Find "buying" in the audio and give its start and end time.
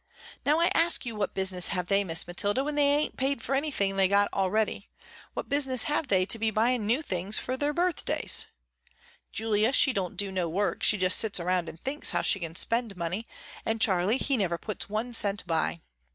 6.49-6.87